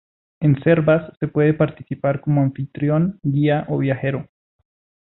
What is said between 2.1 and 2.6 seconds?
como